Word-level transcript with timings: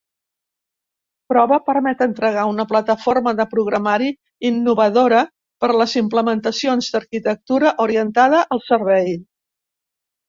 Prova 1.31 1.59
permet 1.65 2.01
entregar 2.05 2.45
una 2.51 2.65
plataforma 2.71 3.33
de 3.39 3.45
programari 3.53 4.09
innovadora 4.51 5.19
per 5.65 5.69
les 5.83 5.95
implementacions 6.03 6.91
d'arquitectura 6.97 7.75
orientada 7.87 8.41
al 8.57 8.65
servei. 8.73 9.15